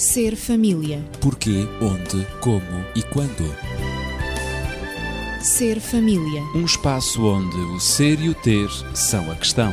[0.00, 1.04] Ser família.
[1.20, 3.54] Porquê, onde, como e quando.
[5.42, 6.40] Ser família.
[6.54, 9.70] Um espaço onde o ser e o ter são a questão.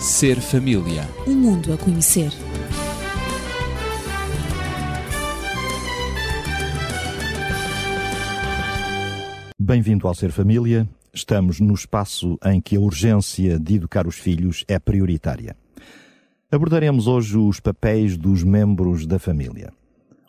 [0.00, 1.06] Ser família.
[1.26, 2.32] Um mundo a conhecer.
[9.58, 10.88] Bem-vindo ao Ser Família.
[11.12, 15.54] Estamos no espaço em que a urgência de educar os filhos é prioritária.
[16.52, 19.72] Abordaremos hoje os papéis dos membros da família.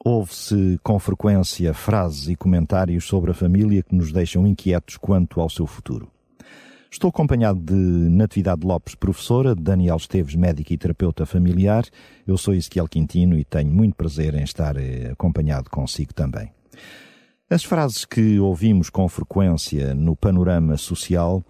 [0.06, 5.50] Ouve-se com frequência frases e comentários sobre a família que nos deixam inquietos quanto ao
[5.50, 6.10] seu futuro.
[6.90, 11.84] Estou acompanhado de Natividade Lopes, professora, Daniel Esteves, médico e terapeuta familiar.
[12.26, 16.50] Eu sou Ezequiel Quintino e tenho muito prazer em estar eh, acompanhado consigo também.
[17.50, 21.44] As frases que ouvimos com frequência no panorama social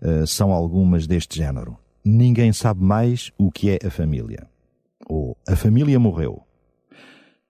[0.00, 1.76] uh, são algumas deste género.
[2.04, 4.46] Ninguém sabe mais o que é a família.
[5.06, 6.42] Ou a família morreu.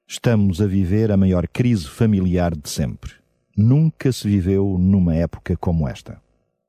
[0.07, 3.13] Estamos a viver a maior crise familiar de sempre.
[3.57, 6.21] Nunca se viveu numa época como esta.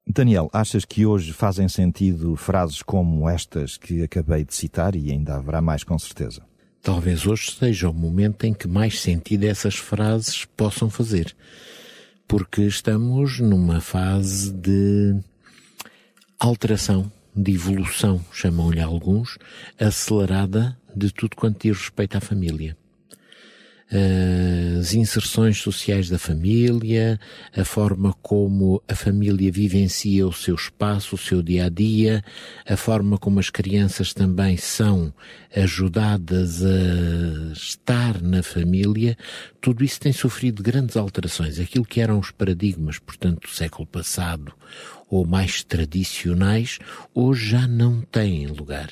[0.08, 5.36] Daniel, achas que hoje fazem sentido frases como estas que acabei de citar e ainda
[5.36, 6.44] haverá mais com certeza?
[6.84, 11.36] Talvez hoje seja o momento em que mais sentido essas frases possam fazer.
[12.28, 15.20] Porque estamos numa fase de
[16.40, 19.38] alteração, de evolução, chamam-lhe alguns,
[19.80, 22.76] acelerada de tudo quanto diz respeito à família
[24.80, 27.20] as inserções sociais da família,
[27.56, 32.24] a forma como a família vivencia o seu espaço, o seu dia a dia,
[32.66, 35.14] a forma como as crianças também são
[35.54, 39.18] ajudadas a estar na família,
[39.60, 41.60] tudo isso tem sofrido grandes alterações.
[41.60, 44.54] Aquilo que eram os paradigmas, portanto, do século passado
[45.12, 46.80] ou mais tradicionais,
[47.14, 48.90] hoje já não têm lugar.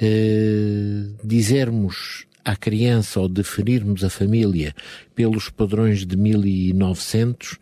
[0.00, 4.74] Uh, dizermos à criança ou definirmos a família
[5.14, 7.58] pelos padrões de 1900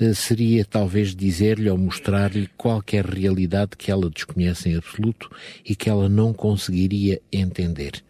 [0.00, 5.30] eh, seria talvez dizer-lhe ou mostrar-lhe qualquer realidade que ela desconhece em absoluto
[5.64, 8.04] e que ela não conseguiria entender.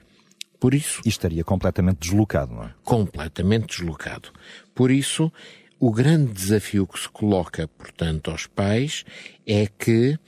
[0.60, 1.00] Por isso.
[1.04, 2.74] E estaria completamente deslocado, não é?
[2.82, 4.28] Completamente deslocado.
[4.74, 5.32] Por isso,
[5.78, 9.04] o grande desafio que se coloca, portanto, aos pais
[9.46, 10.18] é que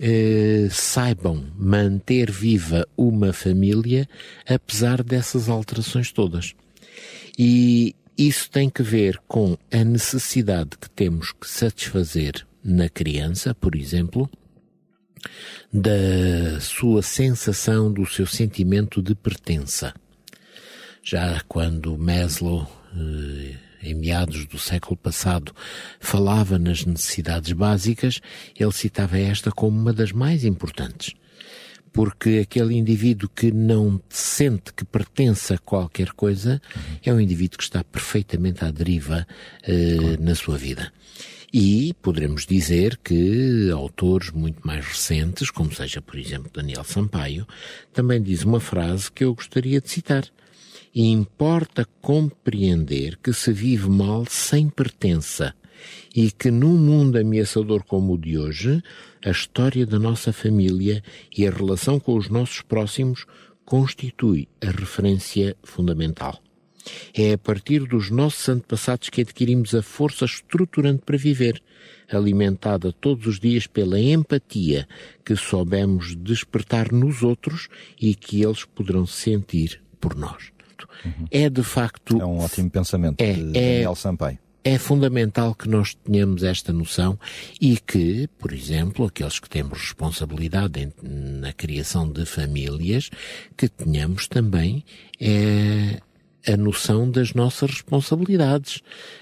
[0.00, 4.08] eh, saibam manter viva uma família
[4.48, 6.54] apesar dessas alterações todas.
[7.38, 13.74] E isso tem que ver com a necessidade que temos que satisfazer na criança, por
[13.74, 14.30] exemplo,
[15.72, 19.94] da sua sensação, do seu sentimento de pertença.
[21.02, 25.52] Já quando Maslow eh, em meados do século passado,
[26.00, 28.20] falava nas necessidades básicas,
[28.58, 31.14] ele citava esta como uma das mais importantes.
[31.92, 36.60] Porque aquele indivíduo que não sente que pertence a qualquer coisa
[37.04, 39.26] é um indivíduo que está perfeitamente à deriva
[39.62, 40.90] eh, na sua vida.
[41.52, 47.46] E poderemos dizer que autores muito mais recentes, como seja, por exemplo, Daniel Sampaio,
[47.92, 50.24] também diz uma frase que eu gostaria de citar
[50.94, 55.54] e importa compreender que se vive mal sem pertença
[56.14, 58.82] e que num mundo ameaçador como o de hoje,
[59.24, 61.02] a história da nossa família
[61.36, 63.24] e a relação com os nossos próximos
[63.64, 66.40] constitui a referência fundamental.
[67.14, 71.62] É a partir dos nossos antepassados que adquirimos a força estruturante para viver,
[72.10, 74.88] alimentada todos os dias pela empatia
[75.24, 77.68] que soubemos despertar nos outros
[78.00, 80.51] e que eles poderão sentir por nós.
[81.04, 81.26] Uhum.
[81.30, 82.20] É de facto.
[82.20, 84.38] É um ótimo pensamento é, de é, Daniel Sampaio.
[84.64, 87.18] É fundamental que nós tenhamos esta noção
[87.60, 93.10] e que, por exemplo, aqueles que temos responsabilidade em, na criação de famílias,
[93.56, 94.84] que tenhamos também
[95.20, 96.00] é,
[96.46, 98.80] a noção das nossas responsabilidades.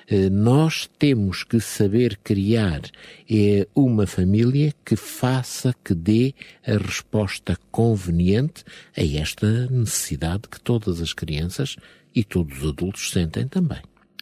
[0.08, 2.82] Eh, nós temos que saber criar
[3.30, 6.34] eh, uma família que faça, que dê
[6.66, 8.64] a resposta conveniente
[8.96, 11.76] a esta necessidade que todas as crianças
[12.14, 13.80] e todos os adultos sentem também.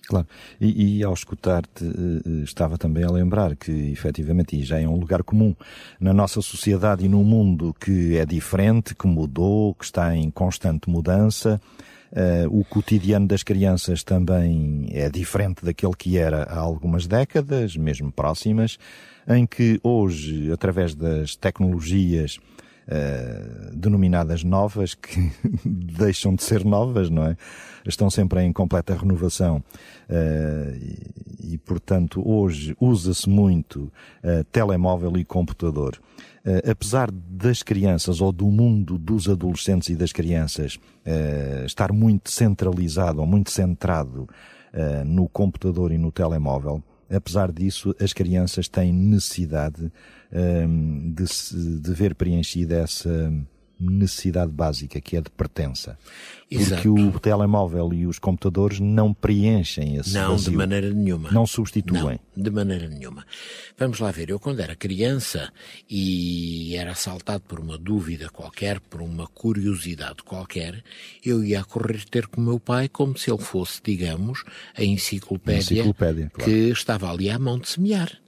[0.08, 0.26] Claro,
[0.58, 4.96] e, e ao escutar-te eh, estava também a lembrar que efetivamente e já é um
[4.96, 5.54] lugar comum
[6.00, 10.88] na nossa sociedade e num mundo que é diferente, que mudou, que está em constante
[10.88, 11.60] mudança,
[12.10, 18.10] Uh, o cotidiano das crianças também é diferente daquele que era há algumas décadas, mesmo
[18.10, 18.78] próximas,
[19.28, 22.38] em que hoje, através das tecnologias,
[22.88, 25.30] uh, denominadas novas, que
[25.64, 27.36] deixam de ser novas, não é?
[27.86, 29.62] Estão sempre em completa renovação.
[30.08, 30.74] Uh,
[31.40, 33.92] e, e, portanto, hoje usa-se muito
[34.24, 36.00] uh, telemóvel e computador.
[36.68, 40.78] apesar das crianças ou do mundo dos adolescentes e das crianças
[41.66, 44.26] estar muito centralizado ou muito centrado
[45.04, 49.90] no computador e no telemóvel, apesar disso, as crianças têm necessidade
[50.32, 51.24] um, de,
[51.80, 53.32] de ver preenchida essa
[53.80, 55.98] necessidade básica, que é de pertença.
[56.50, 60.50] Porque o telemóvel e os computadores não preenchem esse Não, vazio.
[60.50, 61.30] de maneira nenhuma.
[61.30, 62.18] Não substituem.
[62.34, 63.26] Não, de maneira nenhuma.
[63.76, 65.52] Vamos lá ver, eu quando era criança
[65.88, 70.82] e era assaltado por uma dúvida qualquer, por uma curiosidade qualquer,
[71.24, 74.42] eu ia a correr ter com o meu pai como se ele fosse, digamos,
[74.74, 76.50] a enciclopédia, enciclopédia claro.
[76.50, 78.18] que estava ali à mão de semear.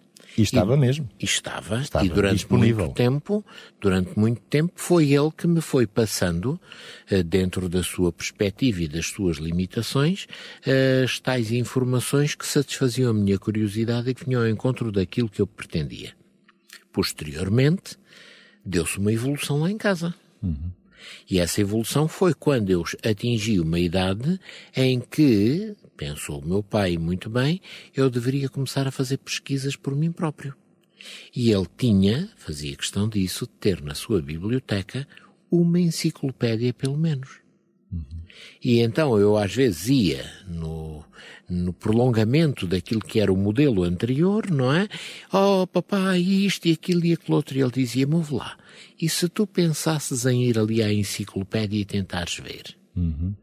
[0.41, 1.09] E estava e, mesmo.
[1.19, 2.87] E estava, estava e durante disponível.
[2.87, 3.45] muito tempo,
[3.81, 6.61] durante muito tempo, foi ele que me foi passando,
[7.11, 10.25] uh, dentro da sua perspectiva e das suas limitações,
[10.67, 15.29] uh, as tais informações que satisfaziam a minha curiosidade e que vinham ao encontro daquilo
[15.29, 16.15] que eu pretendia.
[16.93, 17.97] Posteriormente,
[18.65, 20.15] deu-se uma evolução lá em casa.
[20.43, 20.71] Uhum.
[21.29, 24.39] E essa evolução foi quando eu atingi uma idade
[24.77, 27.61] em que, pensou o meu pai muito bem,
[27.95, 30.57] eu deveria começar a fazer pesquisas por mim próprio.
[31.37, 35.07] E ele tinha, fazia questão disso, de ter na sua biblioteca
[35.51, 37.41] uma enciclopédia pelo menos.
[37.93, 38.23] Uhum.
[38.65, 41.05] E então eu às vezes ia no,
[41.47, 44.89] no prolongamento daquilo que era o modelo anterior, não é?
[45.31, 47.59] Oh, papai, isto e aquilo e aquilo outro.
[47.59, 48.57] E ele dizia-me, lá,
[48.99, 52.75] e se tu pensasses em ir ali à enciclopédia e tentares ver?
[52.97, 53.35] Uhum.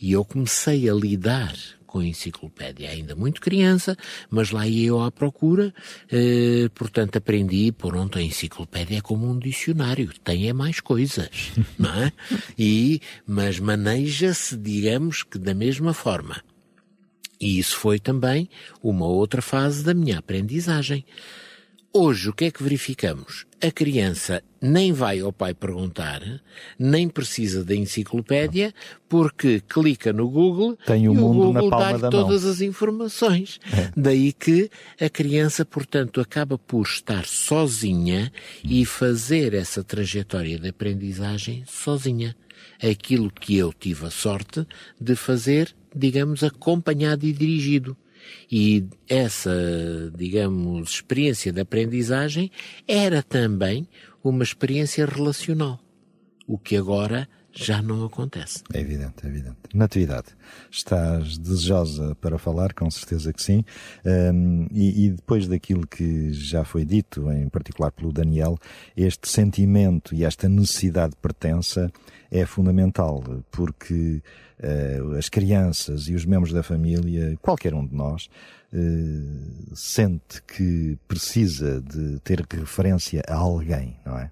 [0.00, 1.54] E eu comecei a lidar
[1.90, 3.96] com a enciclopédia, ainda muito criança,
[4.30, 5.74] mas lá ia eu à procura,
[6.08, 11.50] eh, portanto aprendi, por onde a enciclopédia é como um dicionário, tem é mais coisas,
[11.76, 12.12] não é?
[12.56, 16.40] E, mas maneja-se, digamos que da mesma forma.
[17.40, 18.48] E isso foi também
[18.80, 21.04] uma outra fase da minha aprendizagem.
[21.92, 23.46] Hoje, o que é que verificamos?
[23.60, 26.22] A criança nem vai ao pai perguntar,
[26.78, 28.72] nem precisa da enciclopédia,
[29.08, 33.58] porque clica no Google Tem o e o Google da todas as informações.
[33.76, 33.90] É.
[33.96, 34.70] Daí que
[35.00, 38.32] a criança, portanto, acaba por estar sozinha
[38.62, 42.36] e fazer essa trajetória de aprendizagem sozinha.
[42.80, 44.64] Aquilo que eu tive a sorte
[45.00, 47.96] de fazer, digamos, acompanhado e dirigido.
[48.50, 49.52] E essa,
[50.16, 52.50] digamos, experiência de aprendizagem
[52.86, 53.88] era também
[54.22, 55.80] uma experiência relacional,
[56.46, 58.62] o que agora já não acontece.
[58.72, 59.56] É evidente, é evidente.
[59.74, 60.28] Natividade,
[60.70, 63.64] estás desejosa para falar, com certeza que sim.
[64.04, 68.56] Um, e, e, depois daquilo que já foi dito, em particular pelo Daniel,
[68.96, 71.90] este sentimento e esta necessidade de pertença
[72.30, 74.22] é fundamental, porque
[74.62, 78.30] uh, as crianças e os membros da família, qualquer um de nós,
[78.72, 84.30] uh, sente que precisa de ter referência a alguém, não é?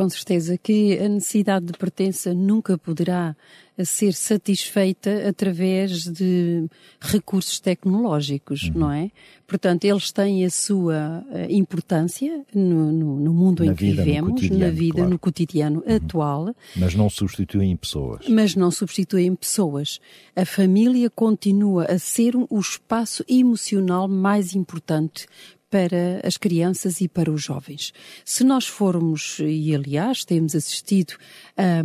[0.00, 3.36] Com certeza que a necessidade de pertença nunca poderá
[3.84, 6.66] ser satisfeita através de
[6.98, 8.80] recursos tecnológicos, uhum.
[8.80, 9.10] não é?
[9.46, 14.48] Portanto, eles têm a sua importância no, no, no mundo na em que vida, vivemos,
[14.48, 15.10] na vida, claro.
[15.10, 15.96] no cotidiano uhum.
[15.96, 16.56] atual.
[16.74, 18.26] Mas não substituem pessoas.
[18.26, 20.00] Mas não substituem pessoas.
[20.34, 25.26] A família continua a ser o espaço emocional mais importante
[25.70, 27.92] para as crianças e para os jovens.
[28.24, 31.14] Se nós formos, e aliás temos assistido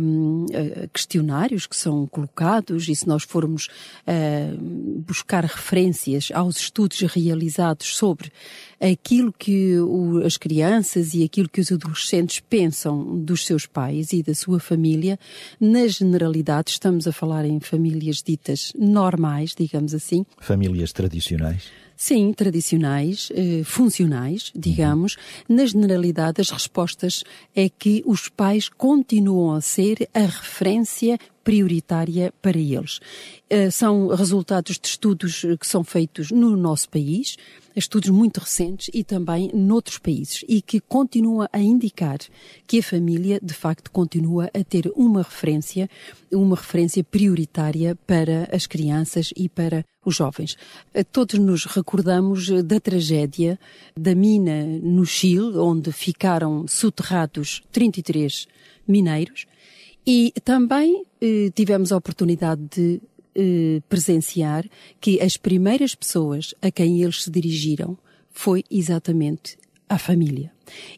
[0.00, 0.46] um,
[0.84, 3.68] a questionários que são colocados, e se nós formos
[4.06, 4.58] uh,
[5.06, 8.32] buscar referências aos estudos realizados sobre
[8.80, 14.22] aquilo que o, as crianças e aquilo que os adolescentes pensam dos seus pais e
[14.22, 15.18] da sua família,
[15.60, 20.26] na generalidade estamos a falar em famílias ditas normais, digamos assim.
[20.40, 21.85] Famílias tradicionais.
[21.96, 25.16] Sim, tradicionais, eh, funcionais, digamos.
[25.48, 25.56] Uhum.
[25.56, 27.24] Na generalidade, as respostas
[27.54, 32.98] é que os pais continuam a ser a referência prioritária para eles.
[33.48, 37.36] Uh, são resultados de estudos que são feitos no nosso país,
[37.76, 42.18] estudos muito recentes e também noutros países e que continuam a indicar
[42.66, 45.88] que a família de facto continua a ter uma referência,
[46.32, 50.56] uma referência prioritária para as crianças e para os jovens.
[51.12, 53.58] Todos nos recordamos da tragédia
[53.98, 58.46] da mina no Chile, onde ficaram soterrados 33
[58.88, 59.46] mineiros
[60.06, 63.00] e também eh, tivemos a oportunidade de
[63.36, 64.64] eh, presenciar
[65.00, 67.98] que as primeiras pessoas a quem eles se dirigiram
[68.30, 69.56] foi exatamente
[69.88, 70.50] a família.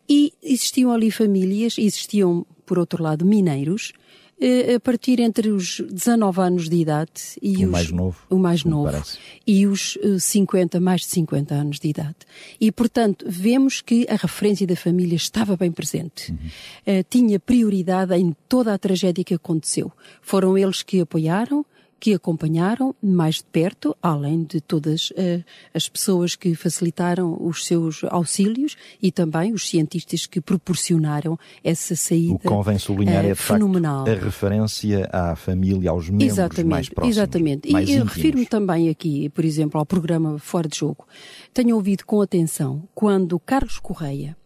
[0.08, 3.92] E existiam ali famílias, existiam por outro lado, mineiros,
[4.40, 7.10] eh, a partir entre os 19 anos de idade
[7.42, 9.02] e o os, mais novo, o mais novo
[9.44, 12.16] e os eh, 50, mais de 50 anos de idade.
[12.60, 16.30] E, portanto, vemos que a referência da família estava bem presente.
[16.30, 16.38] Uhum.
[16.86, 19.90] Eh, tinha prioridade em toda a tragédia que aconteceu.
[20.22, 21.66] Foram eles que apoiaram,
[22.00, 25.42] que acompanharam mais de perto, além de todas eh,
[25.74, 32.34] as pessoas que facilitaram os seus auxílios e também os cientistas que proporcionaram essa saída
[32.34, 34.06] O convém sublinhar eh, é de facto fenomenal.
[34.08, 37.16] a referência à família, aos membros Exatamente, mais próximos.
[37.16, 37.72] exatamente.
[37.72, 38.14] Mais e eu íntimos.
[38.14, 41.04] refiro-me também aqui, por exemplo, ao programa Fora de Jogo.
[41.52, 44.36] Tenho ouvido com atenção quando Carlos Correia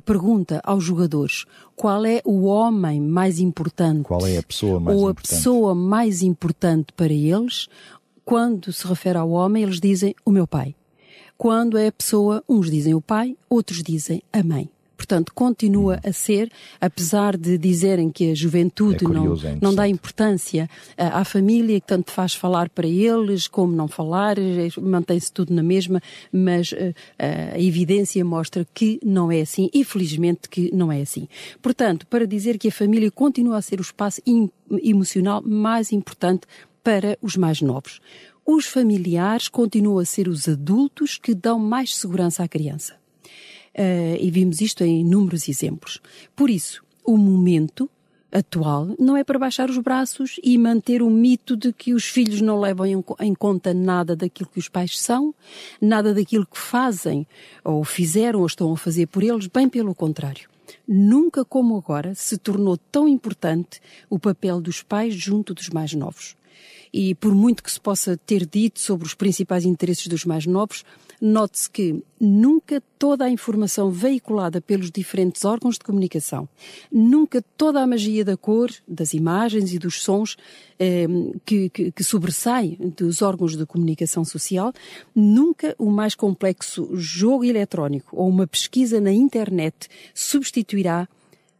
[0.00, 1.44] pergunta aos jogadores
[1.76, 5.28] qual é o homem mais importante Qual é a pessoa mais ou a importante?
[5.36, 7.68] pessoa mais importante para eles.
[8.24, 10.74] Quando se refere ao homem, eles dizem o meu pai.
[11.36, 14.70] Quando é a pessoa, uns dizem o pai, outros dizem a mãe.
[15.02, 16.48] Portanto, continua a ser,
[16.80, 21.24] apesar de dizerem que a juventude É não, curioso, é não dá importância ah, à
[21.24, 26.00] família, que tanto faz falar para eles como não falar, eh, mantém-se tudo na mesma,
[26.32, 26.72] mas
[27.18, 31.26] ah, a evidência mostra que não é assim e felizmente que não é assim.
[31.60, 34.48] Portanto, para dizer que a família continua a ser o espaço em-
[34.84, 36.46] emocional mais importante
[36.84, 38.00] para os mais novos.
[38.46, 43.01] Os familiares continuam a ser os adultos que dão mais segurança à criança.
[43.74, 46.00] Eh, e vimos isto em inúmeros exemplos.
[46.36, 47.88] Por isso, o momento
[48.32, 52.40] atual não é para baixar os braços e manter o mito de que os filhos
[52.40, 52.86] não levam
[53.20, 55.34] em conta nada daquilo que os pais são,
[55.80, 57.26] nada daquilo que fazem
[57.62, 60.48] ou fizeram ou estão a fazer por eles, bem pelo contrário.
[60.88, 66.34] Nunca como agora se tornou tão importante o papel dos pais junto dos mais novos.
[66.92, 70.84] E por muito que se possa ter dito sobre os principais interesses dos mais novos,
[71.24, 76.48] note-se que nunca toda a informação veiculada pelos diferentes órgãos de comunicação,
[76.90, 80.36] nunca toda a magia da cor, das imagens e dos sons
[80.80, 81.06] eh,
[81.46, 84.72] que, que, que sobressai dos órgãos de comunicação social,
[85.14, 91.08] nunca o mais complexo jogo eletrónico ou uma pesquisa na internet substituirá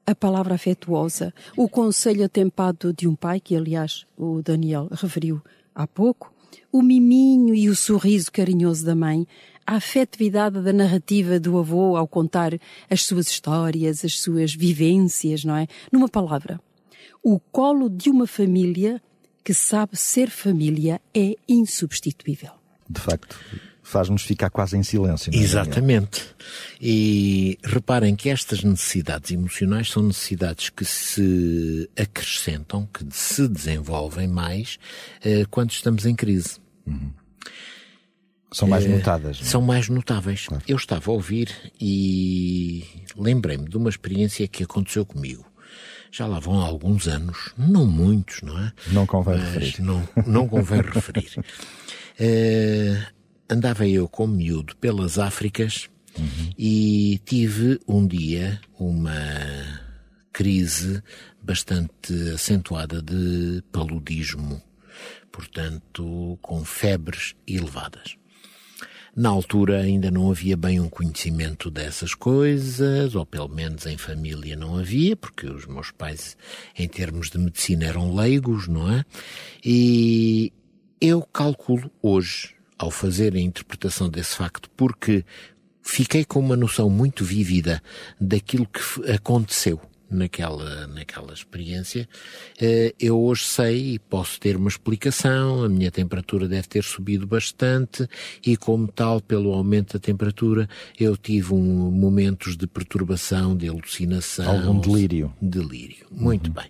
[0.05, 5.41] a palavra afetuosa, o conselho atempado de um pai, que aliás o Daniel referiu
[5.73, 6.33] há pouco,
[6.73, 9.27] o miminho e o sorriso carinhoso da mãe,
[9.67, 12.53] a afetividade da narrativa do avô ao contar
[12.91, 15.67] as suas histórias, as suas vivências, não é?
[15.91, 16.61] Numa palavra,
[17.23, 19.01] o colo de uma família
[19.45, 22.53] que sabe ser família é insubstituível.
[22.89, 23.39] De facto,
[23.83, 25.33] faz-nos ficar quase em silêncio.
[25.33, 25.43] não é?
[25.43, 26.25] Exatamente.
[26.81, 34.79] E reparem que estas necessidades emocionais são necessidades que se acrescentam, que se desenvolvem mais
[35.25, 36.61] eh, quando estamos em crise.
[38.53, 39.41] São mais notadas.
[39.41, 39.51] não é?
[39.51, 40.47] São mais notáveis.
[40.67, 41.49] Eu estava a ouvir
[41.81, 42.85] e
[43.17, 45.45] lembrei-me de uma experiência que aconteceu comigo.
[46.11, 48.73] Já lá vão alguns anos, não muitos, não é?
[48.89, 49.81] Não convém Mas referir.
[49.83, 51.31] não, não convém referir.
[52.21, 53.03] Eh,
[53.49, 55.89] andava eu com miúdo pelas Áfricas
[56.59, 59.11] e tive um dia uma
[60.31, 61.03] crise
[61.43, 64.63] bastante acentuada de paludismo,
[65.33, 68.17] portanto, com febres elevadas.
[69.15, 74.57] Na altura ainda não havia bem um conhecimento dessas coisas, ou pelo menos em família
[74.57, 76.35] não havia, porque os meus pais,
[76.79, 79.05] em termos de medicina, eram leigos, não é?
[79.63, 80.51] E
[80.99, 85.27] eu calculo hoje, ao fazer a interpretação desse facto, porque
[85.83, 87.83] fiquei com uma noção muito vívida
[88.19, 89.79] daquilo que aconteceu
[90.13, 92.09] naquela, naquela experiência,
[92.61, 97.27] eh, eu hoje sei e posso ter uma explicação, a minha temperatura deve ter subido
[97.27, 98.09] bastante
[98.47, 104.69] e como tal, pelo aumento da temperatura, eu tive um, momentos de perturbação, de alucinação.
[104.69, 105.33] Algum delírio.
[105.41, 106.07] Delírio.
[106.11, 106.67] Muito bem.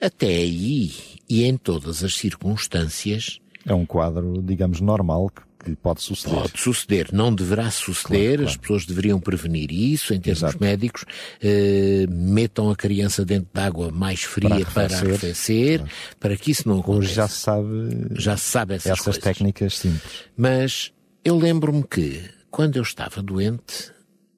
[0.00, 0.92] Até aí,
[1.28, 5.42] e em todas as circunstâncias, É um quadro, digamos, normal que,
[5.74, 6.38] que pode suceder.
[6.40, 8.60] Pode suceder, não deverá suceder, Claro, as claro.
[8.60, 10.58] pessoas deveriam prevenir isso em termos Exato.
[10.60, 11.04] médicos,
[11.42, 15.84] eh, metam a criança dentro de água mais fria Para para arrefecer, arrefecer,
[16.20, 17.14] para que isso não Hoje aconteça.
[17.14, 17.66] já se sabe
[18.12, 19.22] Já se sabe essas, essas coisas.
[19.22, 20.24] técnicas simples.
[20.36, 20.92] Mas
[21.24, 23.92] eu lembro-me que, quando eu estava doente,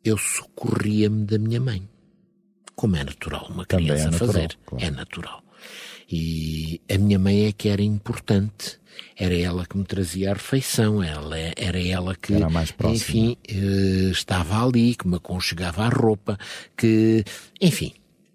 [0.04, 1.88] eu socorria-me da minha mãe.
[2.74, 4.58] Como é natural uma Também criança é natural, fazer.
[4.78, 5.44] É natural.
[6.10, 8.80] E a minha mãe é que era importante.
[9.16, 12.48] Era ela que me trazia a refeição, ela, era ela que, Era
[12.88, 16.38] enfim, eh, estava ali, que me aconchegava a roupa,
[16.76, 17.24] que,
[17.60, 17.92] enfim,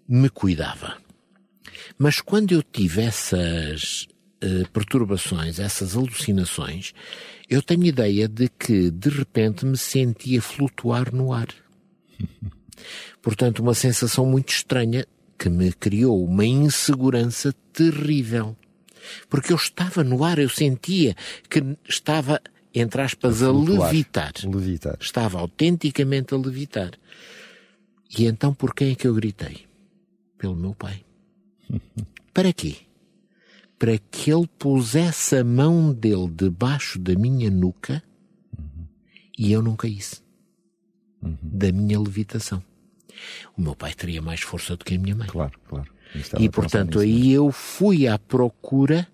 [0.08, 0.96] me cuidava.
[1.98, 4.08] Mas quando eu tive essas
[4.40, 6.92] eh, perturbações, essas alucinações,
[7.48, 11.48] eu tenho ideia de que de repente me sentia flutuar no ar.
[13.22, 15.06] Portanto, uma sensação muito estranha,
[15.38, 18.56] que me criou uma insegurança terrível.
[19.28, 21.14] Porque eu estava no ar, eu sentia
[21.48, 22.40] que estava,
[22.74, 24.32] entre aspas, a, levitar.
[24.44, 24.96] levitar.
[25.00, 26.92] Estava autenticamente a levitar.
[28.18, 29.66] E então por quem é que eu gritei?
[30.38, 31.04] Pelo meu pai.
[32.32, 32.76] Para quê?
[33.78, 38.02] Para que ele pusesse a mão dele debaixo da minha nuca
[38.58, 38.86] uhum.
[39.38, 40.22] e eu não caísse.
[41.22, 41.36] Uhum.
[41.42, 42.62] Da minha levitação.
[43.56, 45.28] O meu pai teria mais força do que a minha mãe.
[45.28, 45.86] Claro, claro.
[46.38, 49.06] E portanto aí eu fui à procura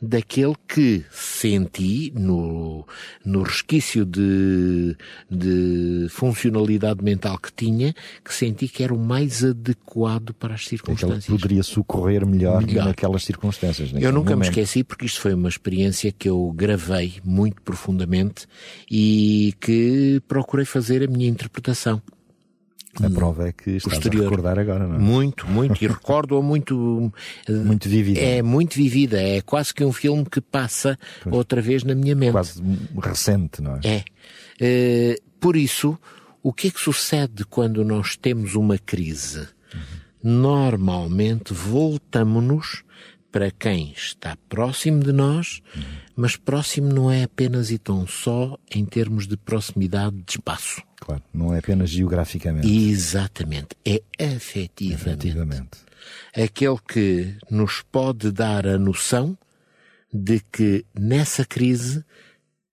[0.00, 2.86] daquele que senti no,
[3.24, 4.96] no resquício de,
[5.30, 11.24] de funcionalidade mental que tinha, que senti que era o mais adequado para as circunstâncias.
[11.24, 12.86] Aquele poderia socorrer melhor, melhor.
[12.86, 13.90] naquelas circunstâncias.
[13.92, 14.38] Eu nunca momento.
[14.38, 18.46] me esqueci porque isto foi uma experiência que eu gravei muito profundamente
[18.90, 22.00] e que procurei fazer a minha interpretação.
[23.02, 24.22] A prova é que estás posterior.
[24.22, 24.98] a recordar agora, não é?
[24.98, 25.82] Muito, muito.
[25.82, 27.12] E recordo-a muito...
[27.48, 28.20] muito vívida.
[28.20, 29.20] É muito vivida.
[29.22, 31.34] É quase que um filme que passa pois.
[31.34, 32.32] outra vez na minha mente.
[32.32, 32.60] Quase
[33.00, 33.80] recente, não é?
[34.60, 35.14] É.
[35.16, 35.96] Uh, por isso,
[36.42, 39.40] o que é que sucede quando nós temos uma crise?
[39.72, 40.40] Uhum.
[40.40, 42.82] Normalmente voltamos-nos
[43.30, 45.82] para quem está próximo de nós, uhum.
[46.16, 50.82] mas próximo não é apenas e tão só em termos de proximidade de espaço.
[51.00, 52.68] Claro, não é apenas geograficamente.
[52.68, 54.02] Exatamente, é
[54.36, 55.28] afetivamente.
[55.28, 55.78] afetivamente.
[56.36, 59.36] Aquele que nos pode dar a noção
[60.12, 62.04] de que nessa crise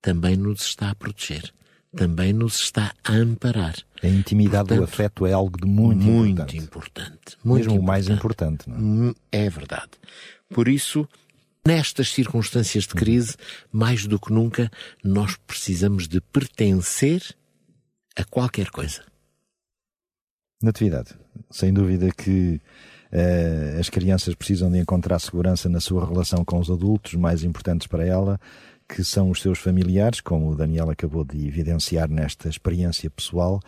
[0.01, 1.53] também nos está a proteger,
[1.95, 3.75] também nos está a amparar.
[4.03, 6.57] A intimidade Portanto, do afeto é algo de muito, muito importante.
[6.57, 7.37] importante.
[7.43, 7.79] Muito Mesmo importante.
[7.79, 8.69] o mais importante.
[8.69, 8.79] Não é?
[8.79, 9.91] Hum, é verdade.
[10.49, 11.07] Por isso,
[11.65, 13.35] nestas circunstâncias de crise,
[13.71, 14.69] mais do que nunca,
[15.03, 17.21] nós precisamos de pertencer
[18.17, 19.03] a qualquer coisa.
[20.61, 21.11] Natividade,
[21.51, 22.59] sem dúvida que
[23.13, 27.85] uh, as crianças precisam de encontrar segurança na sua relação com os adultos mais importantes
[27.85, 28.39] para ela,
[28.89, 33.59] que são os seus familiares, como o Daniel acabou de evidenciar nesta experiência pessoal,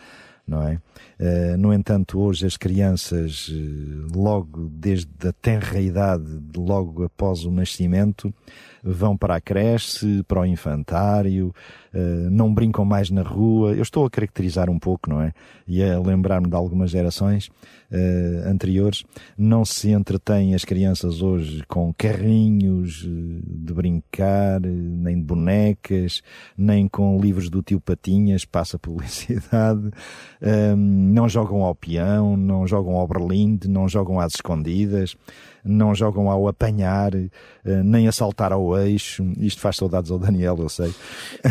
[0.44, 0.80] não é?
[1.20, 7.52] Uh, no entanto, hoje as crianças, uh, logo desde a tenra idade, logo após o
[7.52, 8.34] nascimento,
[8.82, 11.54] vão para a creche, para o infantário,
[11.94, 13.72] uh, não brincam mais na rua.
[13.72, 15.32] Eu estou a caracterizar um pouco, não é?
[15.66, 17.48] E a lembrar-me de algumas gerações
[17.90, 19.04] uh, anteriores.
[19.36, 23.08] Não se entretêm as crianças hoje com carrinhos uh,
[23.44, 26.22] de brincar, nem de bonecas,
[26.56, 29.90] nem com livros do tio Patinhas, passa publicidade.
[30.76, 35.16] não jogam ao peão, não jogam ao berlinde, não jogam às escondidas
[35.64, 37.28] não jogam ao apanhar, eh,
[37.64, 39.24] nem a saltar ao eixo.
[39.38, 40.94] Isto faz saudades ao Daniel, eu sei.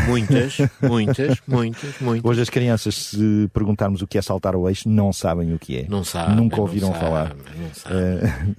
[0.07, 2.29] Muitas, muitas, muitas, muitas.
[2.29, 5.77] Hoje as crianças, se perguntarmos o que é saltar ao eixo, não sabem o que
[5.77, 5.85] é.
[5.87, 6.35] Não sabem.
[6.35, 7.35] Nunca ouviram não falar.
[7.35, 8.55] não sabem.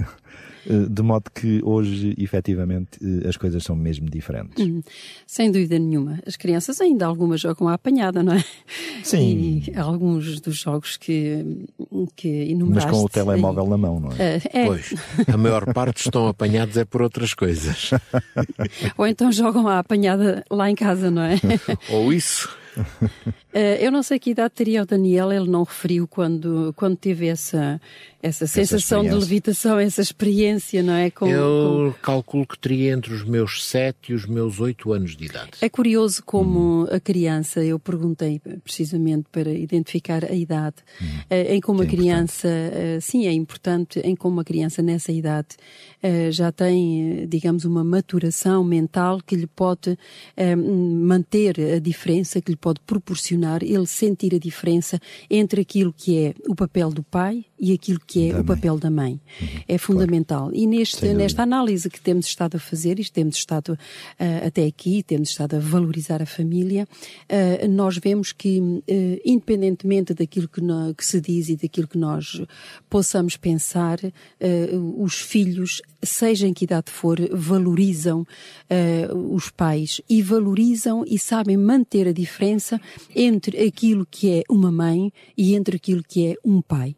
[0.67, 4.65] Eh, de modo que hoje, efetivamente, eh, as coisas são mesmo diferentes.
[4.65, 4.83] Hum,
[5.27, 6.21] sem dúvida nenhuma.
[6.27, 8.45] As crianças ainda algumas jogam à apanhada, não é?
[9.03, 9.63] Sim.
[9.67, 11.67] E alguns dos jogos que,
[12.17, 12.91] que enumeraste...
[12.91, 14.37] Mas com o telemóvel na mão, não é?
[14.37, 14.67] Uh, é.
[14.67, 14.95] Pois,
[15.33, 17.91] a maior parte estão apanhados é por outras coisas.
[18.97, 21.37] Ou então jogam à apanhada lá em casa, não é?
[21.91, 22.49] Ou isso.
[22.81, 27.27] Uh, eu não sei que idade teria o Daniel, ele não referiu quando, quando teve
[27.27, 27.81] essa,
[28.23, 31.11] essa sensação essa de levitação, essa experiência, não é?
[31.11, 32.03] Com, eu com...
[32.03, 35.53] calculo que teria entre os meus sete e os meus oito anos de idade.
[35.61, 36.89] É curioso como hum.
[36.91, 41.07] a criança, eu perguntei precisamente para identificar a idade, hum.
[41.31, 45.13] uh, em como que a criança, uh, sim, é importante, em como a criança nessa
[45.13, 45.49] idade
[46.31, 49.99] já tem, digamos, uma maturação mental que lhe pode
[50.57, 56.35] manter a diferença, que lhe pode proporcionar ele sentir a diferença entre aquilo que é
[56.49, 58.57] o papel do pai e aquilo que é da o mãe.
[58.57, 59.21] papel da mãe.
[59.41, 60.49] Uhum, é fundamental.
[60.49, 60.57] Claro.
[60.57, 65.03] E neste, nesta análise que temos estado a fazer, e temos estado uh, até aqui,
[65.03, 66.89] temos estado a valorizar a família,
[67.29, 68.83] uh, nós vemos que, uh,
[69.25, 72.41] independentemente daquilo que, no, que, se diz e daquilo que nós
[72.89, 73.99] possamos pensar,
[74.97, 78.25] os filhos, seja em que idade for, valorizam
[79.33, 82.81] os pais e valorizam e sabem manter a diferença
[83.15, 86.95] entre aquilo que é uma mãe e entre aquilo que é um pai.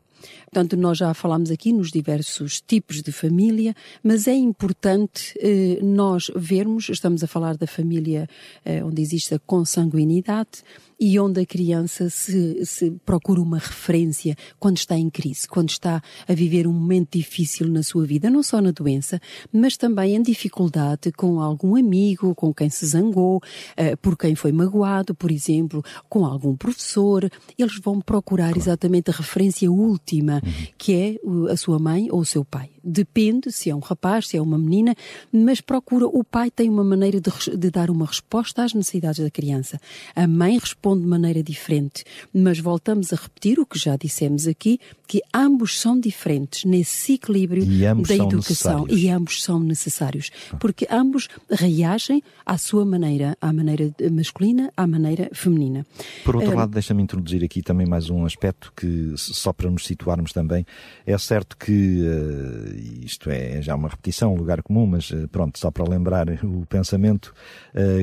[0.52, 6.30] Portanto, nós já falámos aqui nos diversos tipos de família, mas é importante eh, nós
[6.36, 8.28] vermos, estamos a falar da família
[8.62, 10.62] eh, onde existe a consanguinidade,
[11.04, 16.00] e onde a criança se, se, procura uma referência quando está em crise, quando está
[16.28, 19.20] a viver um momento difícil na sua vida, não só na doença,
[19.52, 24.52] mas também em dificuldade com algum amigo, com quem se zangou, uh, por quem foi
[24.52, 27.28] magoado, por exemplo, com algum professor.
[27.58, 30.40] Eles vão procurar exatamente a referência última.
[30.76, 32.71] Que é a sua mãe ou o seu pai.
[32.84, 34.94] Depende se é um rapaz, se é uma menina,
[35.32, 39.30] mas procura, o pai tem uma maneira de, de dar uma resposta às necessidades da
[39.30, 39.80] criança.
[40.14, 44.78] A mãe responde de maneira diferente, mas voltamos a repetir o que já dissemos aqui,
[45.06, 52.22] que ambos são diferentes nesse equilíbrio da educação e ambos são necessários, porque ambos reagem
[52.46, 55.86] à sua maneira, à maneira masculina, à maneira feminina.
[56.24, 59.84] Por outro uh, lado, deixa-me introduzir aqui também mais um aspecto que, só para nos
[59.84, 60.64] situarmos também,
[61.06, 65.58] é certo que, uh, isto é já uma repetição, um lugar comum, mas uh, pronto,
[65.58, 67.34] só para lembrar o pensamento,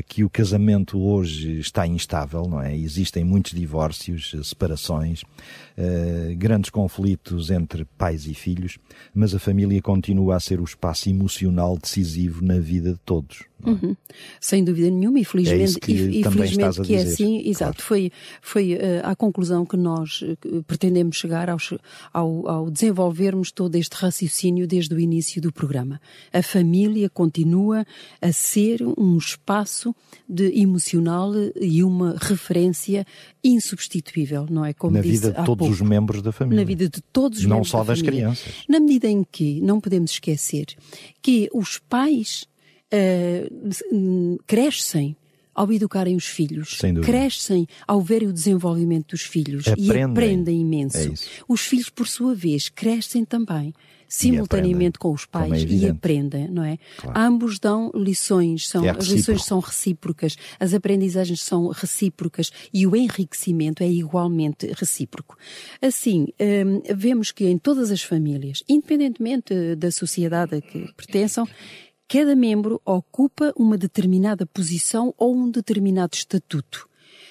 [0.08, 2.76] que o casamento hoje está instável, não é?
[2.76, 5.24] Existem muitos divórcios, separações,
[6.38, 8.78] grandes conflitos entre pais e filhos,
[9.14, 13.50] mas a família continua a ser o espaço emocional decisivo na vida de todos.
[13.66, 13.70] É?
[13.70, 13.96] Uhum.
[14.40, 17.78] Sem dúvida nenhuma, e felizmente, é que, e, felizmente que é assim, exato.
[17.78, 17.84] Claro.
[17.84, 18.12] Foi,
[18.42, 21.58] foi uh, à conclusão que nós uh, pretendemos chegar ao,
[22.14, 26.00] ao, ao, desenvolvermos todo este raciocínio desde o início do programa.
[26.32, 27.86] A família continua
[28.22, 29.94] a ser um espaço
[30.28, 33.06] de emocional e uma referência
[33.44, 34.74] insubstituível, não é?
[34.74, 35.69] Como Na vida de todos pouco.
[35.70, 36.64] Os membros da família.
[36.64, 38.22] Na vida de todos os não membros só da das família.
[38.22, 38.54] crianças.
[38.68, 40.68] Na medida em que não podemos esquecer
[41.22, 42.46] que os pais
[42.94, 45.16] uh, crescem
[45.54, 49.98] ao educarem os filhos, crescem ao verem o desenvolvimento dos filhos aprendem.
[49.98, 50.98] e aprendem imenso.
[50.98, 51.14] É
[51.50, 53.74] os filhos, por sua vez, crescem também
[54.10, 56.80] simultaneamente com os pais é e aprendem, não é?
[56.98, 57.20] Claro.
[57.20, 62.96] Ambos dão lições, são, é as lições são recíprocas, as aprendizagens são recíprocas e o
[62.96, 65.38] enriquecimento é igualmente recíproco.
[65.80, 71.48] Assim, hum, vemos que em todas as famílias, independentemente da sociedade a que pertençam,
[72.08, 76.90] cada membro ocupa uma determinada posição ou um determinado estatuto.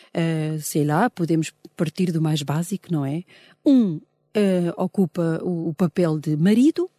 [0.09, 3.23] Uh, sei lá, podemos partir do mais básico, não é?
[3.64, 4.01] Um
[4.37, 6.91] uh, ocupa o, o papel de marido,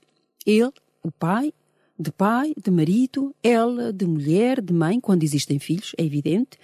[0.46, 0.72] ele,
[1.04, 1.54] o pai,
[2.00, 6.58] de pai, de marido, ela, de mulher, de mãe, quando existem filhos, é evidente.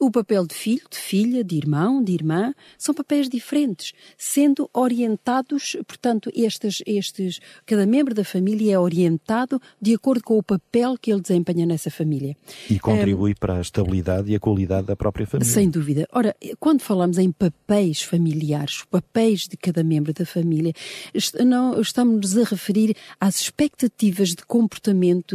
[0.00, 5.76] O papel de filho, de filha, de irmão, de irmã, são papéis diferentes, sendo orientados,
[5.86, 11.12] portanto, estes, estes, cada membro da família é orientado de acordo com o papel que
[11.12, 12.36] ele desempenha nessa família.
[12.70, 15.52] E contribui um, para a estabilidade e a qualidade da própria família.
[15.52, 16.08] Sem dúvida.
[16.12, 20.72] Ora, quando falamos em papéis familiares, papéis de cada membro da família,
[21.44, 24.77] não estamos a referir às expectativas de comportamento,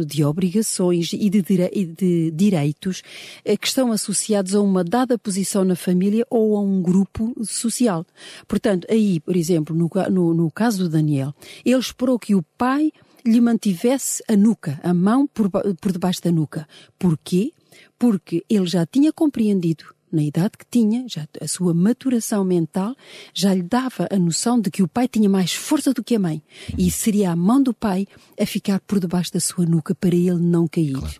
[0.04, 3.02] de obrigações e de, de direitos
[3.44, 8.06] eh, que estão associados a uma dada posição na família ou a um grupo social.
[8.48, 12.92] Portanto, aí, por exemplo, no, no, no caso do Daniel, ele esperou que o pai
[13.24, 16.68] lhe mantivesse a nuca, a mão por, por debaixo da nuca.
[16.98, 17.52] Porquê?
[17.98, 22.94] Porque ele já tinha compreendido na idade que tinha, já a sua maturação mental
[23.32, 26.18] já lhe dava a noção de que o pai tinha mais força do que a
[26.18, 26.42] mãe
[26.78, 28.06] e seria a mão do pai
[28.40, 30.92] a ficar por debaixo da sua nuca para ele não cair.
[30.92, 31.14] Claro.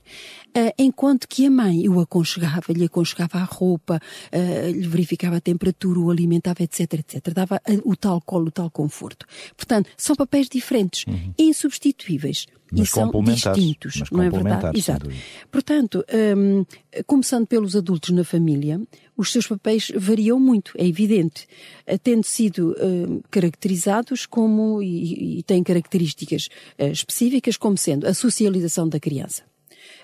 [0.56, 4.00] Uh, enquanto que a mãe o aconchegava, lhe aconchegava a roupa,
[4.32, 7.34] uh, lhe verificava a temperatura, o alimentava, etc, etc.
[7.34, 9.26] Dava uh, o tal colo, o tal conforto.
[9.56, 11.34] Portanto, são papéis diferentes, uhum.
[11.36, 12.46] insubstituíveis.
[12.72, 14.78] Mas e são distintos, mas não é verdade?
[14.78, 15.08] Exato.
[15.50, 16.04] Portanto,
[16.36, 16.64] um,
[17.06, 18.80] começando pelos adultos na família,
[19.16, 21.46] os seus papéis variam muito, é evidente,
[22.02, 26.48] tendo sido um, caracterizados como, e, e têm características
[26.78, 29.42] uh, específicas, como sendo a socialização da criança.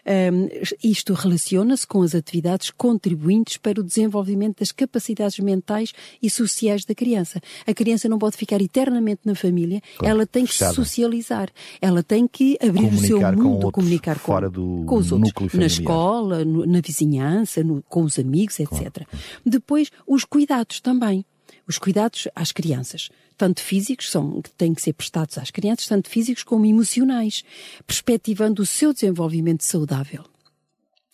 [0.07, 0.49] Um,
[0.83, 6.95] isto relaciona-se com as atividades contribuintes para o desenvolvimento das capacidades mentais e sociais da
[6.95, 7.41] criança.
[7.67, 12.03] A criança não pode ficar eternamente na família, claro, ela tem que se socializar, ela
[12.03, 15.13] tem que abrir comunicar o seu mundo, com outros, comunicar com, fora do com os
[15.13, 18.91] outros, na escola, no, na vizinhança, no, com os amigos, etc.
[18.91, 19.07] Claro.
[19.45, 21.25] Depois, os cuidados também
[21.71, 26.11] os cuidados às crianças, tanto físicos, são, que têm que ser prestados às crianças, tanto
[26.11, 27.45] físicos como emocionais,
[27.87, 30.25] perspectivando o seu desenvolvimento saudável.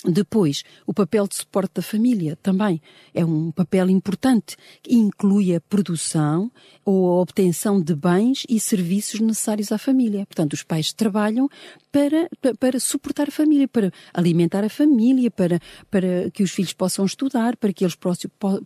[0.04, 2.80] Depois, o papel de suporte da família também
[3.12, 6.50] é um papel importante, que inclui a produção
[6.84, 10.24] ou a obtenção de bens e serviços necessários à família.
[10.26, 11.48] Portanto, os pais trabalham
[11.96, 12.28] para,
[12.60, 15.58] para suportar a família, para alimentar a família, para,
[15.90, 17.96] para que os filhos possam estudar, para que eles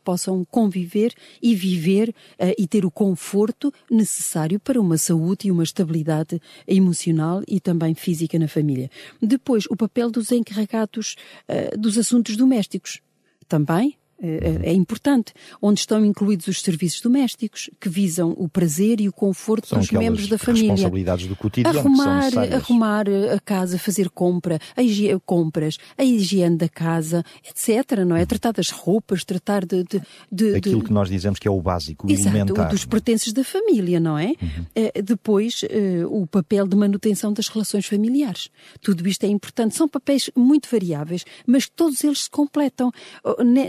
[0.02, 5.62] possam conviver e viver uh, e ter o conforto necessário para uma saúde e uma
[5.62, 8.90] estabilidade emocional e também física na família.
[9.22, 11.14] Depois, o papel dos encarregados
[11.48, 13.00] uh, dos assuntos domésticos.
[13.46, 19.12] Também é importante, onde estão incluídos os serviços domésticos que visam o prazer e o
[19.12, 20.72] conforto são dos membros da família.
[20.72, 27.24] responsabilidades do cotidiano arrumar, arrumar a casa, fazer compra, a compras, a higiene da casa,
[27.48, 28.00] etc.
[28.06, 28.26] Não é?
[28.26, 30.86] Tratar das roupas, tratar de, de, de aquilo de...
[30.86, 32.68] que nós dizemos que é o básico, Exato, elementar.
[32.68, 34.34] dos pertences da família, não é?
[34.40, 35.02] Uhum.
[35.02, 35.62] depois,
[36.10, 38.50] o papel de manutenção das relações familiares.
[38.82, 39.74] Tudo isto é importante.
[39.74, 42.92] São papéis muito variáveis, mas todos eles se completam.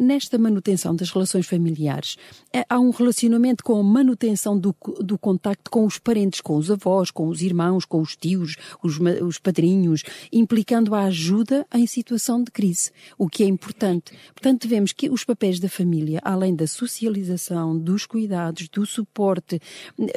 [0.02, 2.18] Nesta manutenção das relações familiares,
[2.54, 6.70] é, há um relacionamento com a manutenção do, do contacto com os parentes, com os
[6.70, 12.44] avós, com os irmãos, com os tios, os, os padrinhos, implicando a ajuda em situação
[12.44, 14.12] de crise, o que é importante.
[14.34, 19.60] Portanto, vemos que os papéis da família, além da socialização, dos cuidados, do suporte,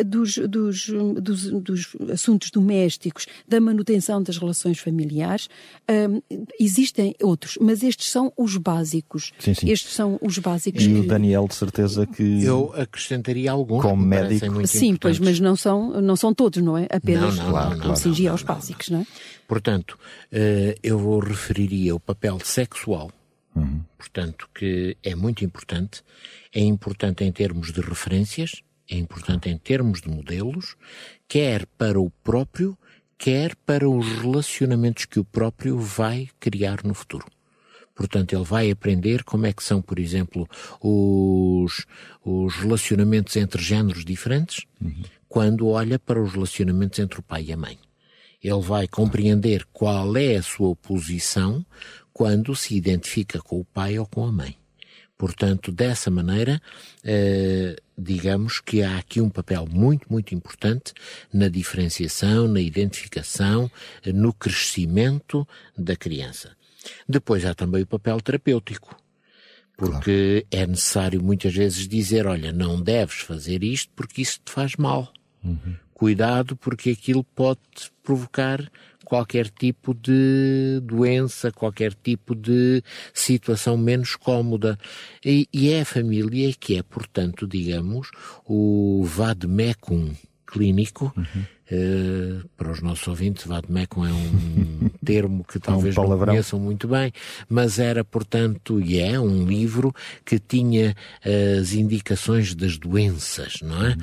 [0.05, 0.89] dos, dos,
[1.21, 5.49] dos, dos assuntos domésticos, da manutenção das relações familiares,
[5.89, 6.21] um,
[6.59, 9.33] existem outros, mas estes são os básicos.
[9.39, 9.71] Sim, sim.
[9.71, 10.83] Estes são os básicos.
[10.83, 10.95] E que...
[10.95, 12.45] o Daniel, de certeza que.
[12.45, 13.83] Eu acrescentaria alguns.
[13.83, 14.51] Como médico.
[14.53, 16.87] Muito Sim, pois, mas não são, não são todos, não é?
[16.91, 17.97] Apenas não, não, claro, não, claro.
[17.97, 19.07] cingir aos básicos, não é?
[19.47, 19.99] Portanto,
[20.83, 23.11] eu referiria o papel sexual,
[23.55, 23.83] uhum.
[23.97, 26.03] portanto, que é muito importante.
[26.53, 30.77] É importante em termos de referências, é importante em termos de modelos,
[31.27, 32.79] quer para o próprio,
[33.19, 37.27] quer para os relacionamentos que o próprio vai criar no futuro.
[37.95, 40.49] Portanto, ele vai aprender como é que são, por exemplo,
[40.81, 41.87] os,
[42.25, 45.03] os relacionamentos entre géneros diferentes, uhum.
[45.29, 47.79] quando olha para os relacionamentos entre o pai e a mãe.
[48.43, 51.65] Ele vai compreender qual é a sua posição
[52.13, 54.57] quando se identifica com o pai ou com a mãe.
[55.17, 56.61] Portanto, dessa maneira,
[57.05, 60.93] eh, digamos que há aqui um papel muito, muito importante
[61.33, 63.71] na diferenciação, na identificação,
[64.07, 65.47] no crescimento
[65.79, 66.51] da criança.
[67.09, 68.97] Depois há também o papel terapêutico.
[69.77, 70.65] Porque claro.
[70.65, 75.13] é necessário muitas vezes dizer, olha, não deves fazer isto porque isso te faz mal.
[75.43, 75.77] Uhum.
[75.93, 77.61] Cuidado porque aquilo pode
[78.03, 78.71] provocar
[79.05, 84.79] qualquer tipo de doença, qualquer tipo de situação menos cómoda.
[85.25, 88.11] E, e é a família que é, portanto, digamos,
[88.45, 90.15] o vademecum
[90.55, 91.13] clínico.
[91.17, 91.45] Uhum.
[91.65, 96.87] Uh, para os nossos ouvintes, vademecum é um termo que talvez um não conheçam muito
[96.87, 97.11] bem,
[97.49, 99.93] mas era, portanto, e é um livro
[100.27, 100.95] que tinha
[101.61, 103.97] as indicações das doenças, não é?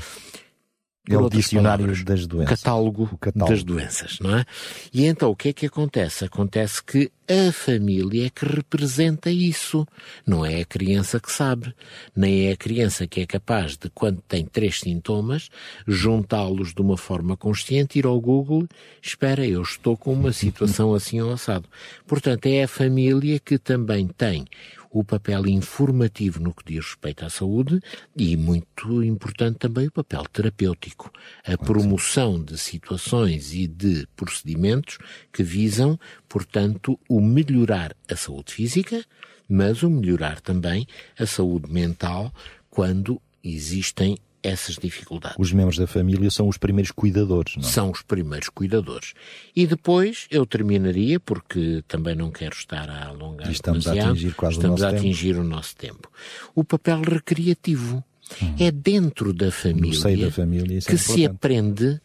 [1.09, 2.61] É o dicionário palavras, das doenças.
[2.61, 4.45] Catálogo, o catálogo das doenças, não é?
[4.93, 6.25] E então o que é que acontece?
[6.25, 9.87] Acontece que a família é que representa isso.
[10.27, 11.73] Não é a criança que sabe,
[12.15, 15.49] nem é a criança que é capaz de, quando tem três sintomas,
[15.87, 18.67] juntá-los de uma forma consciente, ir ao Google,
[19.01, 21.67] espera, eu estou com uma situação assim ou assado.
[22.05, 24.45] Portanto, é a família que também tem
[24.91, 27.79] o papel informativo no que diz respeito à saúde
[28.15, 31.09] e, muito importante também, o papel terapêutico.
[31.45, 34.97] A promoção de situações e de procedimentos
[35.31, 39.03] que visam, portanto, o melhorar a saúde física,
[39.47, 40.85] mas o melhorar também
[41.17, 42.33] a saúde mental
[42.69, 45.37] quando existem essas dificuldades.
[45.39, 47.63] Os membros da família são os primeiros cuidadores, não?
[47.63, 47.67] é?
[47.67, 49.13] São os primeiros cuidadores.
[49.55, 54.11] E depois eu terminaria, porque também não quero estar a alongar e estamos demasiado, a
[54.11, 55.41] atingir quase estamos o a nosso atingir tempo.
[55.41, 56.11] o nosso tempo.
[56.55, 58.03] O papel recreativo
[58.41, 58.55] hum.
[58.59, 62.01] é dentro da família, da família isso que é se aprende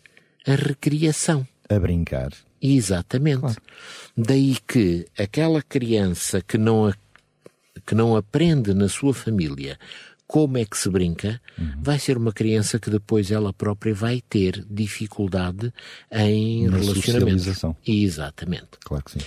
[0.47, 1.47] a recriação.
[1.69, 2.31] A brincar.
[2.61, 3.41] Exatamente.
[3.41, 3.57] Claro.
[4.17, 6.95] Daí que aquela criança que não, a-
[7.87, 9.79] que não aprende na sua família
[10.27, 11.75] como é que se brinca, Uhum.
[11.83, 15.73] vai ser uma criança que depois ela própria vai ter dificuldade
[16.11, 17.43] em Na relacionamentos.
[17.45, 17.77] socialização.
[17.87, 18.71] Exatamente.
[18.85, 19.21] Claro que sim.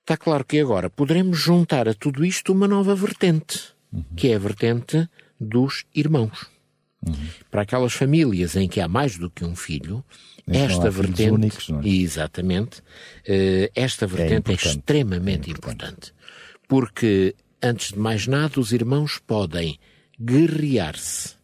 [0.00, 4.04] Está claro que agora poderemos juntar a tudo isto uma nova vertente, Uhum.
[4.16, 5.08] que é a vertente
[5.40, 6.46] dos irmãos.
[7.06, 7.14] Uhum.
[7.50, 10.04] Para aquelas famílias em que há mais do que um filho,
[10.46, 11.88] esta vertente, únicos, é?
[11.88, 12.82] exatamente,
[13.26, 14.76] eh, esta vertente é, importante.
[14.78, 15.92] extremamente É importante.
[16.10, 16.12] importante.
[16.68, 19.78] Porque, antes de mais nada, os irmãos podem
[20.20, 21.34] guerrear-se,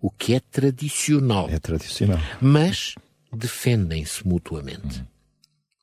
[0.00, 1.54] o que é tradicional, Uhum.
[1.54, 2.18] É tradicional.
[2.40, 2.94] mas
[3.32, 5.04] defendem-se mutuamente.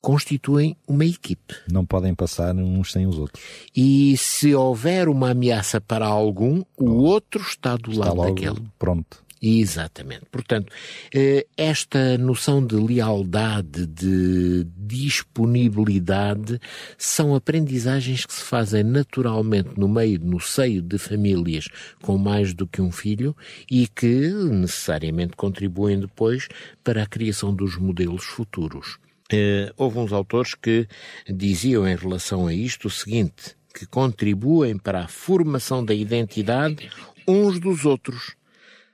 [0.02, 1.56] Constituem uma equipe.
[1.70, 3.44] Não podem passar uns sem os outros.
[3.76, 8.62] E se houver uma ameaça para algum, o outro está do Está lado daquele.
[8.80, 9.22] pronto.
[9.42, 10.26] Exatamente.
[10.30, 10.72] Portanto,
[11.14, 16.60] eh, esta noção de lealdade, de disponibilidade,
[16.98, 21.70] são aprendizagens que se fazem naturalmente no meio, no seio de famílias
[22.02, 23.36] com mais do que um filho
[23.72, 26.50] e que necessariamente contribuem depois
[26.84, 28.98] para a criação dos modelos futuros.
[29.32, 30.86] Eh, houve uns autores que
[31.30, 36.90] diziam em relação a isto o seguinte: que contribuem para a formação da identidade
[37.28, 38.36] uns dos outros,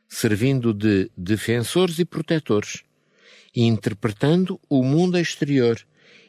[0.08, 2.84] servindo de defensores e protetores,
[3.56, 5.80] interpretando o mundo exterior,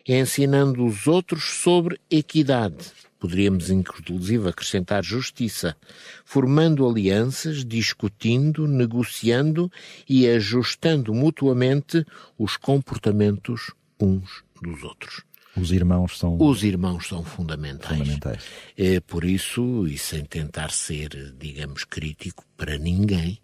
[0.07, 5.77] ensinando os outros sobre equidade, poderíamos inclusive acrescentar justiça,
[6.25, 9.71] formando alianças, discutindo, negociando
[10.09, 12.05] e ajustando mutuamente
[12.39, 15.26] os comportamentos uns dos outros.
[15.57, 16.37] Os irmãos são.
[16.39, 17.99] Os irmãos são fundamentais.
[17.99, 18.45] fundamentais.
[18.77, 23.39] É por isso, e sem tentar ser, digamos, crítico para ninguém,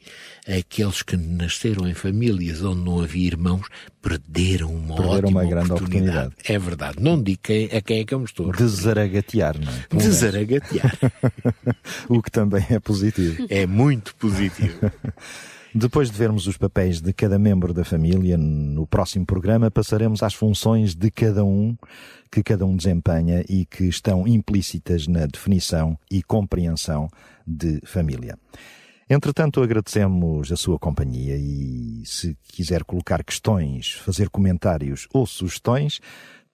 [0.47, 3.67] aqueles que nasceram em famílias onde não havia irmãos
[4.01, 6.19] perderam uma perderam uma grande oportunidade.
[6.19, 6.35] oportunidade.
[6.45, 6.97] É verdade.
[7.01, 8.57] Não digo quem, a quem é que eu me estou a.
[8.57, 9.87] Desaragatear, não é?
[9.97, 10.99] Desaragatear.
[12.09, 13.47] o que também é positivo.
[13.49, 14.79] é muito positivo.
[15.75, 20.35] Depois de vermos os papéis de cada membro da família, no próximo programa passaremos às
[20.35, 21.75] funções de cada um,
[22.31, 27.09] que cada um desempenha e que estão implícitas na definição e compreensão
[27.47, 28.39] de família.
[29.09, 36.01] Entretanto, agradecemos a sua companhia e se quiser colocar questões, fazer comentários ou sugestões,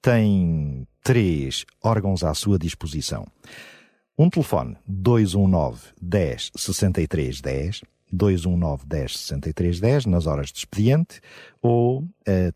[0.00, 3.26] tem três órgãos à sua disposição.
[4.16, 11.20] Um telefone 219 10 63 10 219 10 63 10 nas horas de expediente
[11.60, 12.06] ou uh,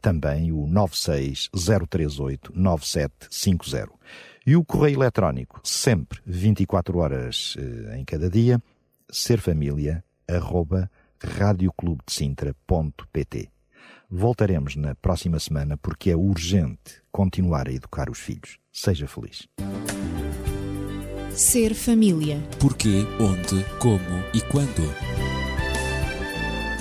[0.00, 1.50] também o 96
[1.88, 3.90] 038 9750.
[4.44, 8.60] E o correio eletrónico, sempre 24 horas uh, em cada dia,
[10.28, 10.90] arroba
[11.22, 13.48] radioclubedesintra.pt.
[14.10, 18.58] Voltaremos na próxima semana porque é urgente continuar a educar os filhos.
[18.70, 19.48] Seja feliz.
[21.34, 22.38] Ser família.
[22.60, 25.32] Porquê, onde, como e quando.